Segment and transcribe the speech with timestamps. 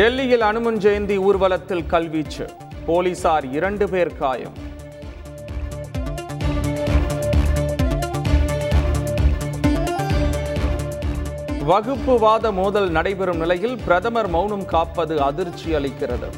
[0.00, 2.48] டெல்லியில் அனுமன் ஜெயந்தி ஊர்வலத்தில் கல்வீச்சு.
[2.86, 4.56] போலீசார் இரண்டு பேர் காயம்.
[11.68, 16.30] வகுப்புவாத மோதல் நடைபெறும் நிலையில் பிரதமர் மௌனம் காப்பது அதிர்ச்சி அளிக்கிறது.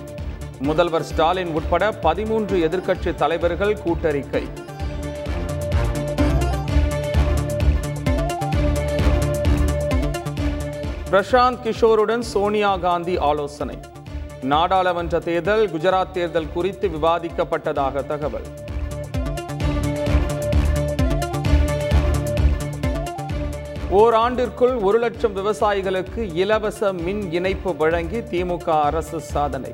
[0.58, 4.46] முதல்வர் ஸ்டாலின் உட்பட பதிமூன்று எதிர்க்கட்சி தலைவர்கள் கூட்டறிக்கை.
[11.12, 13.78] பிரசாந்த் கிஷோருடன் சோனியா காந்தி ஆலோசனை.
[14.42, 18.46] நாடாளுமன்ற தேர்தல் குஜராத் தேர்தல் குறித்து விவாதிக்கப்பட்டதாக தகவல்.
[23.92, 29.72] ஓராண்டிற்குள் ஒரு லட்சம் விவசாயிகளுக்கு இலவச மின் இணைப்பு வழங்கி திமுக அரசு சாதனை.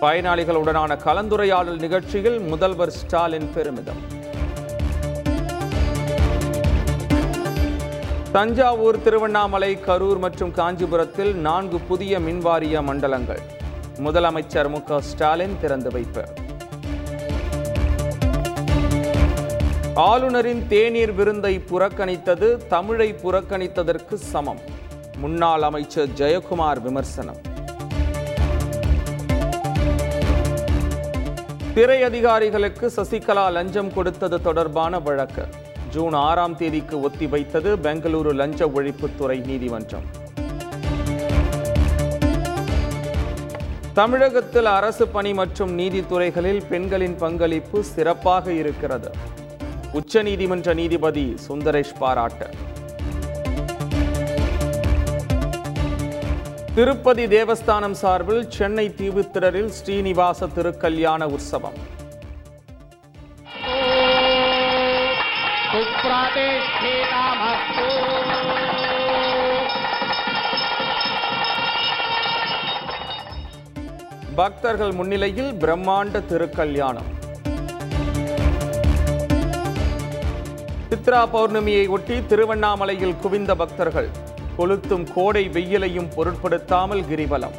[0.00, 4.20] பயனாளிகளுடனான கலந்துரையாடல் நிகழ்ச்சியில் முதல்வர் ஸ்டாலின் பெருமிதம்.
[8.32, 13.40] தஞ்சாவூர் திருவண்ணாமலை கரூர் மற்றும் காஞ்சிபுரத்தில் நான்கு புதிய மின்வாரிய மண்டலங்கள்.
[14.04, 16.24] முதலமைச்சர் மு ஸ்டாலின் திறந்து வைப்பு.
[19.94, 24.58] ஆளுநரின் தேநீர் விருந்தை புறக்கணித்தது தமிழை புறக்கணித்ததற்கு சமம்.
[25.16, 27.40] முன்னாள் அமைச்சர் ஜெயக்குமார் விமர்சனம்.
[31.74, 35.46] திரை அதிகாரிகளுக்கு சசிகலா லஞ்சம் கொடுத்தது தொடர்பான வழக்கு.
[35.94, 40.06] ஜூன் ஆறாம் தேதிக்கு ஒத்திவைத்தது பெங்களூரு லஞ்ச ஒழிப்புத்துறை நீதிமன்றம்.
[43.98, 49.10] தமிழகத்தில் அரசு பணி மற்றும் நீதித்துறைகளில் பெண்களின் பங்களிப்பு சிறப்பாக இருக்கிறது.
[49.98, 52.48] உச்சநீதிமன்ற நீதிபதி சுந்தரேஷ் பாராட்டு.
[56.74, 61.80] திருப்பதி தேவஸ்தானம் சார்பில் சென்னை தீவுத்திடரில் ஸ்ரீனிவாச திருக்கல்யாண உற்சவம்.
[66.59, 67.87] सुप्रतिष्ठितमस्तु
[74.37, 77.07] பக்தர்கள் முன்னிலையில் பிரம்மாண்ட திருக்கல்யாணம்
[80.89, 84.09] சித்ரா பௌர்ணமியை ஒட்டி திருவண்ணாமலையில் குவிந்த பக்தர்கள்
[84.57, 87.57] கொளுத்தும் கோடை வெயிலையும் பொருட்படுத்தாமல் கிரிவலம்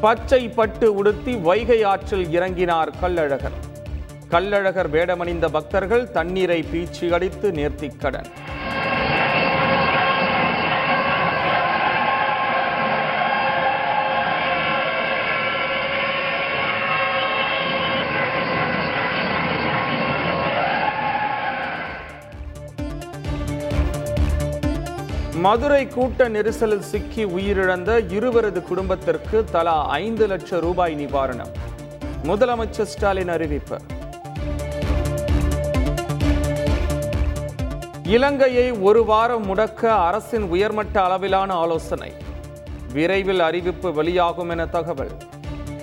[0.00, 3.56] பச்சை பட்டு உடுத்தி வைகை ஆற்றில் இறங்கினார் கள்ளழகர்
[4.31, 8.29] கள்ளழகர் வேடமணிந்த பக்தர்கள் தண்ணீரை பீச்சி அடித்து நேர்த்திக்கடன்
[25.45, 31.53] மதுரை கூட்ட நெரிசலில் சிக்கி உயிரிழந்த இருவரது குடும்பத்திற்கு தலா ஐந்து லட்சம் ரூபாய் நிவாரணம்.
[32.27, 33.77] முதலமைச்சர் ஸ்டாலின் அறிவிப்பு.
[38.09, 42.13] இலங்கையை ஒரு வாரம் முடக்க அரசின் உயர்மட்ட அளவிலான ஆலோசனை.
[42.93, 45.11] விரைவில் அறிவிப்பு வெளியாகும் என தகவல்.